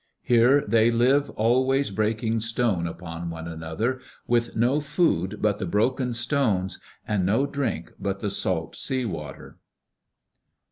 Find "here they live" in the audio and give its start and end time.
0.23-1.29